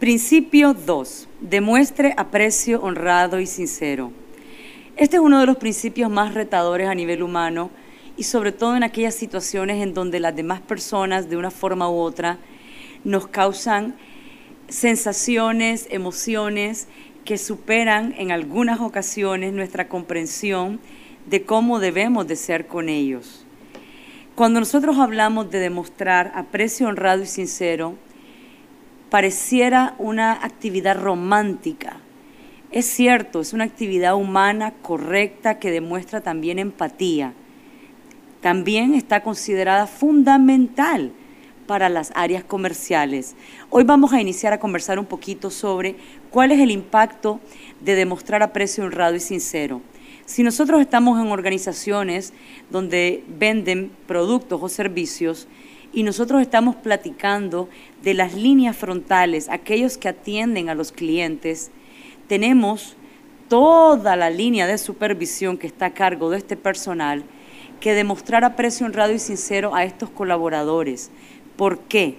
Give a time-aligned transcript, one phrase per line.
[0.00, 1.28] Principio 2.
[1.42, 4.12] Demuestre aprecio honrado y sincero.
[4.96, 7.68] Este es uno de los principios más retadores a nivel humano
[8.16, 11.98] y sobre todo en aquellas situaciones en donde las demás personas de una forma u
[11.98, 12.38] otra
[13.04, 13.94] nos causan
[14.68, 16.88] sensaciones, emociones
[17.26, 20.80] que superan en algunas ocasiones nuestra comprensión
[21.26, 23.44] de cómo debemos de ser con ellos.
[24.34, 27.96] Cuando nosotros hablamos de demostrar aprecio honrado y sincero,
[29.10, 31.96] pareciera una actividad romántica.
[32.70, 37.34] Es cierto, es una actividad humana correcta que demuestra también empatía.
[38.40, 41.12] También está considerada fundamental
[41.66, 43.34] para las áreas comerciales.
[43.68, 45.96] Hoy vamos a iniciar a conversar un poquito sobre
[46.30, 47.40] cuál es el impacto
[47.80, 49.82] de demostrar aprecio honrado y sincero.
[50.24, 52.32] Si nosotros estamos en organizaciones
[52.70, 55.48] donde venden productos o servicios,
[55.92, 57.68] y nosotros estamos platicando
[58.02, 61.70] de las líneas frontales, aquellos que atienden a los clientes,
[62.28, 62.96] tenemos
[63.48, 67.24] toda la línea de supervisión que está a cargo de este personal
[67.80, 71.10] que demostrar aprecio honrado y sincero a estos colaboradores.
[71.56, 72.18] ¿Por qué?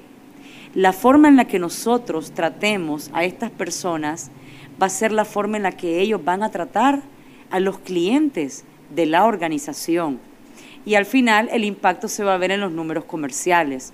[0.73, 4.31] La forma en la que nosotros tratemos a estas personas
[4.81, 7.01] va a ser la forma en la que ellos van a tratar
[7.49, 10.19] a los clientes de la organización
[10.85, 13.93] y al final el impacto se va a ver en los números comerciales.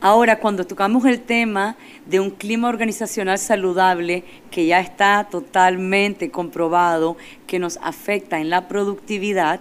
[0.00, 1.76] Ahora, cuando tocamos el tema
[2.06, 8.66] de un clima organizacional saludable, que ya está totalmente comprobado que nos afecta en la
[8.66, 9.60] productividad,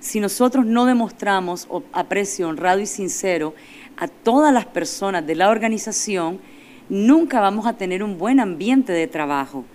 [0.00, 3.54] si nosotros no demostramos aprecio honrado y sincero
[3.98, 6.40] a todas las personas de la organización,
[6.88, 9.66] nunca vamos a tener un buen ambiente de trabajo.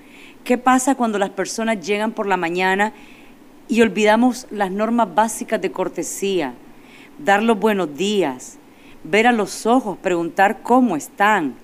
[0.44, 2.92] ¿Qué pasa cuando las personas llegan por la mañana
[3.68, 6.54] y olvidamos las normas básicas de cortesía,
[7.20, 8.58] dar los buenos días,
[9.04, 11.56] ver a los ojos, preguntar cómo están.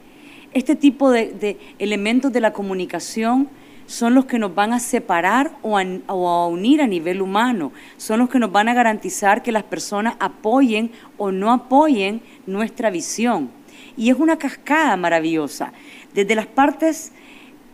[0.53, 3.49] Este tipo de, elementos de la comunicación
[3.85, 8.29] son los que nos van a separar o a, unir a nivel humano, son los
[8.29, 13.49] que nos van a garantizar que las personas apoyen o no apoyen nuestra visión.
[13.95, 15.73] Y es una cascada maravillosa,
[16.13, 17.11] desde las partes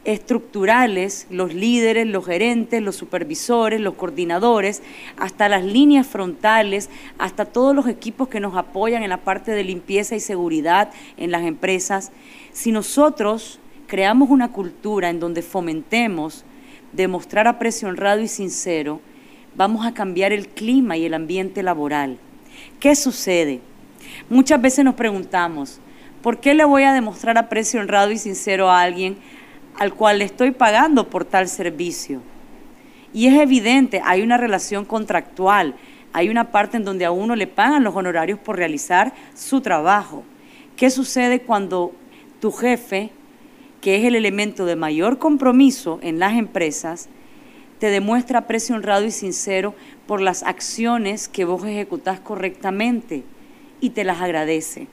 [0.06, 4.82] estructurales, los líderes, los gerentes, los supervisores, los coordinadores,
[5.18, 9.64] hasta las líneas frontales, hasta todos los equipos que nos apoyan en la parte de
[9.64, 12.12] limpieza y seguridad en las empresas.
[12.52, 16.46] Si nosotros creamos una cultura en donde fomentemos
[16.94, 19.02] demostrar aprecio honrado y sincero,
[19.56, 22.18] vamos a cambiar el clima y el ambiente laboral.
[22.80, 23.60] ¿Qué sucede?
[24.30, 25.80] Muchas veces nos preguntamos,
[26.22, 29.18] ¿por qué le voy a demostrar aprecio honrado y sincero a alguien
[29.78, 32.22] al cual le estoy pagando por tal servicio.
[33.14, 35.76] Y es evidente, hay una relación contractual,
[36.14, 40.24] hay una parte en donde a uno le pagan los honorarios por realizar su trabajo.
[40.76, 41.94] ¿Qué sucede cuando
[42.40, 43.12] tu jefe,
[43.82, 47.10] que es el elemento de mayor compromiso en las empresas,
[47.80, 49.74] te demuestra aprecio honrado y sincero
[50.06, 53.24] por las acciones que vos ejecutás correctamente
[53.80, 54.88] y te las agradece?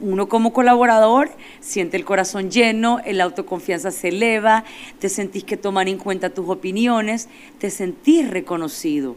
[0.00, 4.64] Uno como colaborador siente el corazón lleno, la autoconfianza se eleva,
[5.00, 7.28] te sentís que toman en cuenta tus opiniones,
[7.58, 9.16] te sentís reconocido.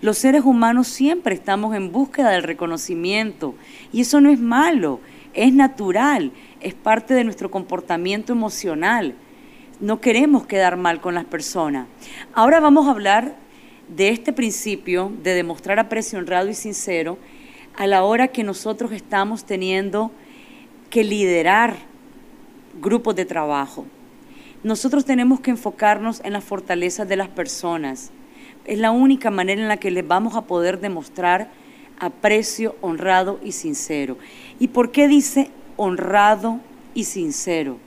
[0.00, 3.54] Los seres humanos siempre estamos en búsqueda del reconocimiento
[3.92, 5.00] y eso no es malo,
[5.32, 9.14] es natural, es parte de nuestro comportamiento emocional.
[9.80, 11.88] No queremos quedar mal con las personas.
[12.32, 13.34] Ahora vamos a hablar
[13.88, 17.18] de este principio de demostrar aprecio honrado y sincero
[17.76, 20.10] a la hora que nosotros estamos teniendo
[20.90, 21.76] que liderar
[22.80, 23.86] grupos de trabajo.
[24.62, 28.10] Nosotros tenemos que enfocarnos en las fortalezas de las personas.
[28.64, 31.50] Es la única manera en la que les vamos a poder demostrar
[31.98, 34.18] aprecio honrado y sincero.
[34.58, 36.60] ¿Y por qué dice honrado
[36.94, 37.78] y sincero?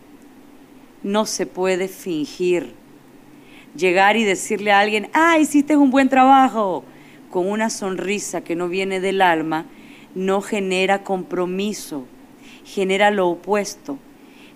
[1.01, 2.73] No se puede fingir.
[3.75, 6.83] Llegar y decirle a alguien, ah, hiciste un buen trabajo,
[7.29, 9.65] con una sonrisa que no viene del alma,
[10.15, 12.05] no genera compromiso,
[12.65, 13.97] genera lo opuesto,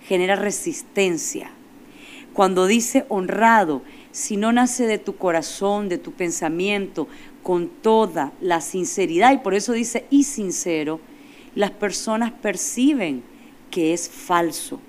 [0.06, 1.50] genera resistencia.
[2.32, 7.08] Cuando dice honrado, si no nace de tu corazón, de tu pensamiento,
[7.42, 11.00] con toda la sinceridad, y por eso dice y sincero,
[11.54, 13.22] las personas perciben
[13.70, 14.80] que es falso.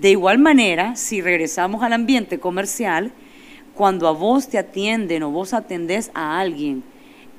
[0.00, 3.12] De igual manera, si regresamos al ambiente comercial,
[3.74, 6.82] cuando a vos te atienden o vos atendés a alguien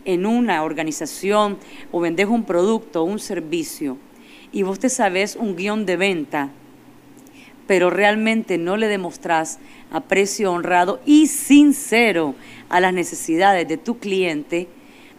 [0.05, 1.57] en una organización
[1.91, 3.97] o vendés un producto o un servicio
[4.51, 6.51] y vos te sabés un guion de venta,
[7.65, 9.59] pero realmente no le demostrás
[9.91, 12.35] aprecio honrado y sincero
[12.69, 14.67] a las necesidades de tu cliente,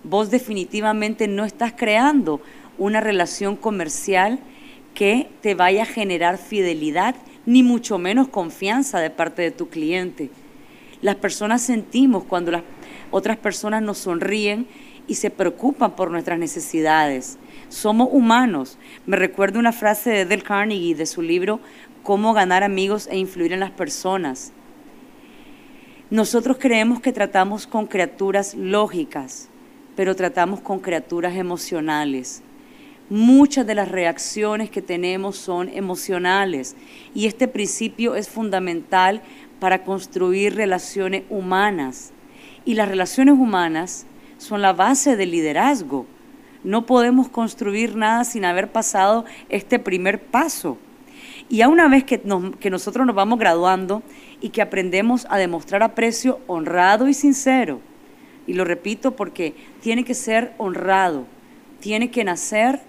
[0.04, 2.40] vos definitivamente no estás creando
[2.78, 4.38] una relación comercial
[4.94, 7.16] que te vaya a generar fidelidad,
[7.46, 10.30] ni mucho menos confianza de parte de tu cliente.
[11.02, 12.62] Las personas sentimos cuando las
[13.14, 14.66] otras personas nos sonríen
[15.06, 17.38] y se preocupan por nuestras necesidades.
[17.69, 18.76] Somos humanos.
[19.06, 21.61] Me recuerdo una frase de Del Carnegie de su libro
[22.02, 24.52] Cómo ganar amigos e influir en las personas.
[26.11, 29.49] Nosotros creemos que tratamos con criaturas lógicas,
[29.94, 32.43] pero tratamos con criaturas emocionales.
[33.08, 36.75] Muchas de las reacciones que tenemos son emocionales
[37.14, 39.22] y este principio es fundamental
[39.61, 42.13] para construir relaciones humanas.
[42.64, 44.06] Y las relaciones humanas
[44.38, 46.06] son la base del liderazgo.
[46.62, 50.78] No podemos construir nada sin haber pasado este primer paso.
[51.49, 52.22] Y a una vez que,
[52.58, 54.02] que nosotros nos vamos graduando
[54.40, 57.81] y que aprendemos a demostrar aprecio honrado y sincero,
[58.46, 61.26] y lo repito porque tiene que ser honrado,
[61.81, 62.81] tiene que nacer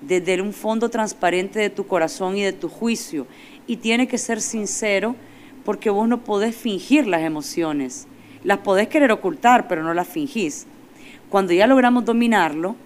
[0.00, 3.26] desde un fondo transparente de tu corazón y de tu juicio,
[3.66, 5.16] y tiene que ser sincero
[5.64, 8.06] porque vos no podés fingir las emociones.
[8.44, 10.66] Las podés querer ocultar, pero no las fingís.
[11.28, 12.76] Cuando ya logramos dominarlo,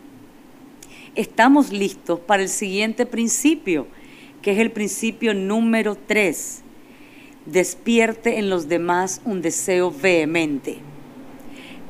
[1.14, 3.86] estamos listos para el siguiente principio,
[4.40, 6.62] que es el principio número tres.
[7.46, 10.78] Despierte en los demás un deseo vehemente.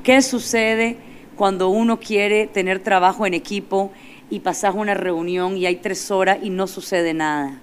[0.03, 0.97] ¿Qué sucede
[1.37, 3.93] cuando uno quiere tener trabajo en equipo
[4.31, 7.61] y pasas una reunión y hay tres horas y no sucede nada?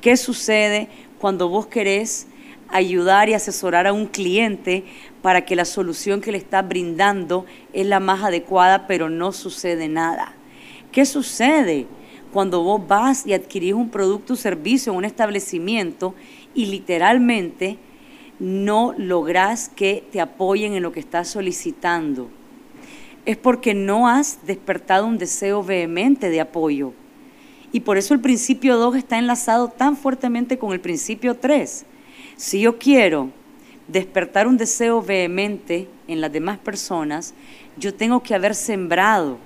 [0.00, 0.88] ¿Qué sucede
[1.18, 2.26] cuando vos querés
[2.72, 4.84] ayudar y asesorar a un cliente
[5.22, 9.88] para que la solución que le está brindando es la más adecuada, pero no sucede
[9.88, 10.34] nada.
[10.92, 11.86] ¿Qué sucede
[12.32, 16.14] cuando vos vas y adquirís un producto o servicio en un establecimiento
[16.54, 17.78] y literalmente
[18.38, 22.30] no lográs que te apoyen en lo que estás solicitando?
[23.26, 26.92] Es porque no has despertado un deseo vehemente de apoyo.
[27.72, 31.86] Y por eso el principio 2 está enlazado tan fuertemente con el principio 3
[32.40, 33.28] si yo quiero
[33.86, 37.34] despertar un deseo vehemente en las demás personas,
[37.76, 39.36] yo tengo que haber sembrado,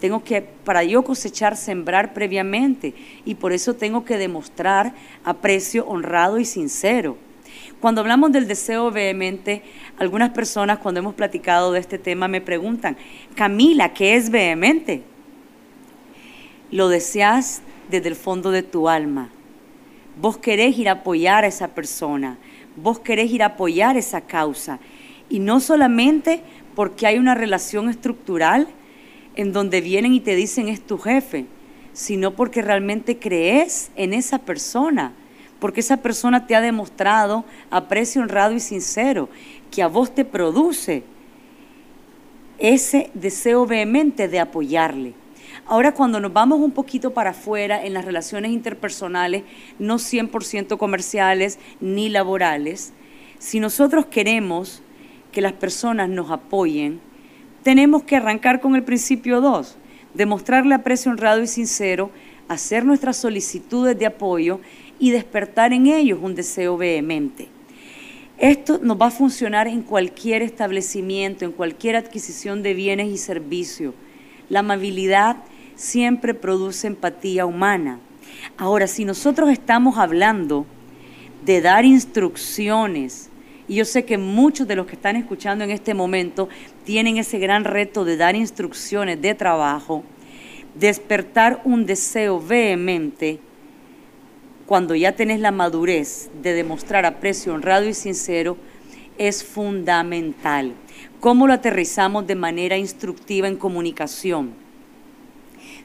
[0.00, 2.94] tengo que, para yo cosechar, sembrar previamente
[3.24, 4.94] y por eso tengo que demostrar
[5.24, 7.18] aprecio honrado y sincero.
[7.80, 9.62] Cuando hablamos del deseo vehemente,
[9.98, 12.96] algunas personas cuando hemos platicado de este tema me preguntan,
[13.34, 15.02] Camila, ¿qué es vehemente?
[16.70, 19.30] Lo deseas desde el fondo de tu alma.
[20.20, 22.38] Vos querés ir a apoyar a esa persona,
[22.76, 24.78] vos querés ir a apoyar esa causa.
[25.28, 26.42] Y no solamente
[26.74, 28.68] porque hay una relación estructural
[29.34, 31.46] en donde vienen y te dicen es tu jefe,
[31.92, 35.12] sino porque realmente crees en esa persona,
[35.58, 39.28] porque esa persona te ha demostrado aprecio honrado y sincero,
[39.70, 41.02] que a vos te produce
[42.58, 45.14] ese deseo vehemente de apoyarle.
[45.64, 49.44] Ahora, cuando nos vamos un poquito para afuera en las relaciones interpersonales,
[49.78, 52.92] no 100% comerciales ni laborales,
[53.38, 54.82] si nosotros queremos
[55.32, 57.00] que las personas nos apoyen,
[57.62, 59.76] tenemos que arrancar con el principio 2,
[60.14, 62.10] demostrarle aprecio honrado y sincero,
[62.48, 64.60] hacer nuestras solicitudes de apoyo
[64.98, 67.48] y despertar en ellos un deseo vehemente.
[68.38, 73.94] Esto nos va a funcionar en cualquier establecimiento, en cualquier adquisición de bienes y servicios.
[74.48, 75.38] La amabilidad
[75.76, 78.00] siempre produce empatía humana.
[78.56, 80.66] Ahora, si nosotros estamos hablando
[81.44, 83.30] de dar instrucciones,
[83.68, 86.48] y yo sé que muchos de los que están escuchando en este momento
[86.84, 90.02] tienen ese gran reto de dar instrucciones de trabajo,
[90.74, 93.40] despertar un deseo vehemente,
[94.66, 98.56] cuando ya tenés la madurez de demostrar aprecio honrado y sincero,
[99.16, 100.74] es fundamental.
[101.20, 104.65] ¿Cómo lo aterrizamos de manera instructiva en comunicación?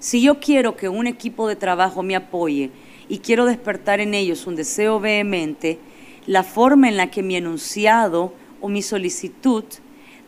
[0.02, 2.72] Si yo quiero que un equipo de trabajo me apoye
[3.08, 5.78] y quiero despertar en ellos un deseo vehemente,
[6.26, 9.64] la forma en la que mi enunciado o mi solicitud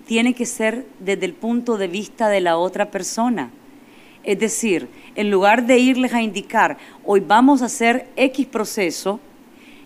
[0.06, 3.50] tiene que ser desde el punto de vista de la otra persona.
[4.24, 9.20] Es decir, en lugar de irles a indicar, hoy vamos a hacer X proceso,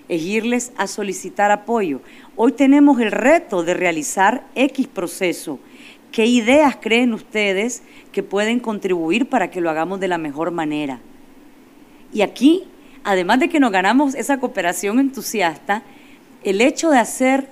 [0.10, 2.01] es irles a solicitar apoyo.
[2.36, 5.60] Hoy tenemos el reto de realizar X proceso.
[6.11, 10.99] ¿Qué ideas creen ustedes que pueden contribuir para que lo hagamos de la mejor manera?
[12.13, 12.63] Y aquí
[13.07, 15.81] además de que nos ganamos esa cooperación entusiasta,
[16.43, 17.47] el hecho de hacer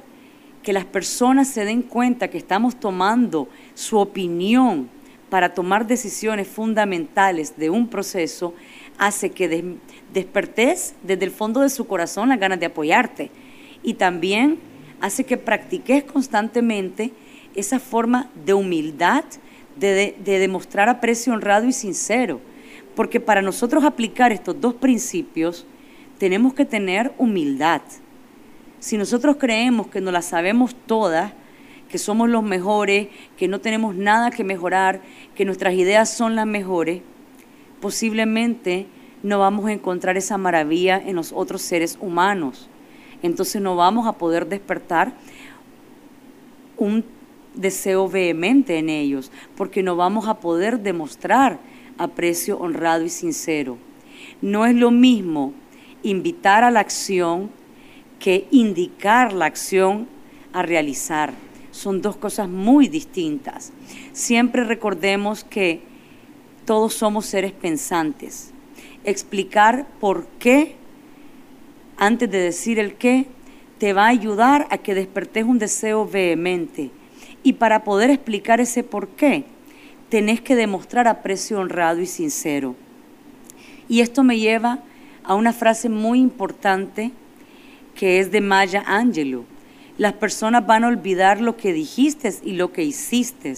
[0.64, 4.90] que las personas se den cuenta que estamos tomando su opinión
[5.30, 8.54] para tomar decisiones fundamentales de un proceso
[8.98, 9.78] hace que
[10.14, 13.32] despertes desde el fondo de su corazón las ganas de apoyarte
[13.82, 14.60] y también
[15.00, 17.14] hace que practiques constantemente
[17.56, 19.24] esa forma de humildad,
[19.76, 22.40] de, de demostrar aprecio honrado y sincero.
[22.96, 25.66] Porque para nosotros aplicar estos dos principios
[26.18, 27.82] tenemos que tener humildad.
[28.80, 31.34] Si nosotros creemos que no las sabemos todas,
[31.90, 33.08] que somos los mejores,
[33.38, 35.02] que no tenemos nada que mejorar,
[35.36, 37.02] que nuestras ideas son las mejores,
[37.82, 38.88] posiblemente
[39.24, 42.70] no vamos a encontrar esa maravilla en los otros seres humanos.
[43.24, 45.14] Entonces no vamos a poder despertar
[46.78, 47.04] un
[47.56, 51.60] deseo vehemente en ellos, porque no vamos a poder demostrar
[51.98, 53.78] aprecio honrado y sincero.
[54.42, 55.54] No es lo mismo
[56.04, 57.50] invitar a la acción
[58.20, 60.08] que indicar la acción
[60.54, 61.34] a realizar.
[61.72, 63.74] Son dos cosas muy distintas.
[64.14, 65.82] Siempre recordemos que
[66.66, 68.52] todos somos seres pensantes.
[69.04, 70.76] Explicar por qué,
[71.98, 73.28] antes de decir el qué,
[73.78, 76.92] te va a ayudar a que despertes un deseo vehemente.
[77.46, 79.44] Y para poder explicar ese por qué,
[80.10, 82.76] tenés que demostrar aprecio honrado y sincero.
[83.88, 84.80] Y esto me lleva
[85.24, 87.12] a una frase muy importante
[87.94, 89.46] que es de Maya Angelou.
[90.00, 93.54] Las personas van a olvidar lo que dijiste y lo que hiciste,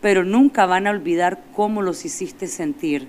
[0.00, 3.08] pero nunca van a olvidar cómo los hiciste sentir.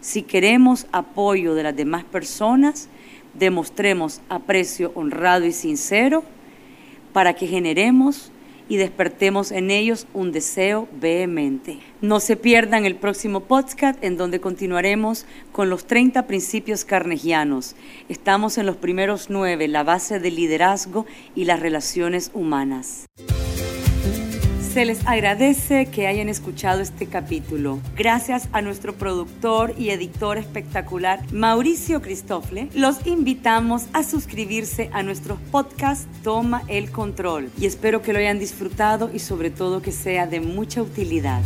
[0.00, 2.88] Si queremos apoyo de las demás personas,
[3.34, 6.24] demostremos aprecio honrado y sincero
[7.12, 8.32] para que generemos
[8.68, 11.78] y despertemos en ellos un deseo vehemente.
[12.00, 17.76] No se pierdan el próximo podcast en donde continuaremos con los 30 principios carnegianos.
[18.08, 23.06] Estamos en los primeros nueve, la base del liderazgo y las relaciones humanas.
[24.72, 27.78] Se les agradece que hayan escuchado este capítulo.
[27.94, 35.36] Gracias a nuestro productor y editor espectacular, Mauricio Cristofle, los invitamos a suscribirse a nuestro
[35.50, 37.50] podcast Toma el Control.
[37.58, 41.42] Y espero que lo hayan disfrutado y sobre todo que sea de mucha utilidad.